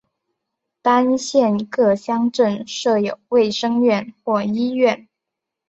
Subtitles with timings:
[0.81, 5.07] 单县各乡镇设有卫生院或医院。